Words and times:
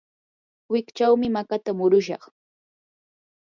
wikchawmi 0.71 1.27
makata 1.35 1.71
murushaq. 1.79 2.23